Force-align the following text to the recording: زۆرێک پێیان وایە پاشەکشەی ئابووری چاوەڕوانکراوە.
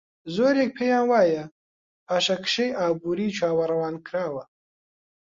زۆرێک 0.35 0.71
پێیان 0.77 1.05
وایە 1.11 1.43
پاشەکشەی 2.07 2.75
ئابووری 2.79 3.35
چاوەڕوانکراوە. 3.37 4.43